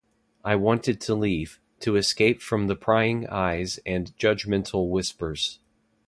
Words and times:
I 0.43 0.55
wanted 0.55 0.99
to 1.01 1.13
leave, 1.13 1.59
to 1.81 1.95
escape 1.95 2.41
from 2.41 2.65
the 2.65 2.75
prying 2.75 3.27
eyes 3.27 3.79
and 3.85 4.17
judgmental 4.17 4.89
whispers. 4.89 5.59